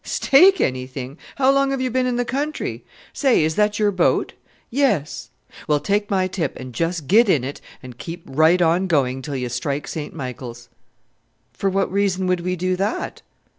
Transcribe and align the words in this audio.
"Stake 0.03 0.59
anything! 0.59 1.19
how 1.35 1.51
long 1.51 1.69
have 1.69 1.79
you 1.79 1.91
been 1.91 2.07
in 2.07 2.15
the 2.15 2.25
country? 2.25 2.83
Say! 3.13 3.43
is 3.43 3.53
that 3.53 3.77
your 3.77 3.91
boat?" 3.91 4.33
"Yes." 4.71 5.29
"Well, 5.67 5.79
take 5.79 6.09
my 6.09 6.25
tip 6.27 6.57
and 6.59 6.73
just 6.73 7.05
get 7.05 7.29
in 7.29 7.43
it, 7.43 7.61
and 7.83 7.95
keep 7.99 8.23
right 8.25 8.63
on 8.63 8.87
going 8.87 9.21
till 9.21 9.35
you 9.35 9.47
strike 9.47 9.87
St. 9.87 10.11
Michael's." 10.15 10.69
"For 11.53 11.69
what 11.69 11.91
reason 11.91 12.25
would 12.25 12.39
we 12.41 12.55
do 12.55 12.75
that?" 12.77 13.21